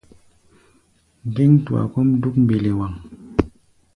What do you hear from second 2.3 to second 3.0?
mbelewaŋ.